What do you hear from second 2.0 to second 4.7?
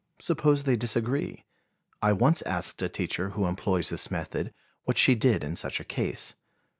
I once asked a teacher who employs this method